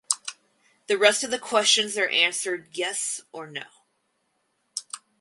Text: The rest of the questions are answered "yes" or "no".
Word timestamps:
The 0.87 0.97
rest 0.97 1.23
of 1.23 1.29
the 1.29 1.37
questions 1.37 1.95
are 1.95 2.07
answered 2.09 2.69
"yes" 2.73 3.21
or 3.31 3.45
"no". 3.45 3.65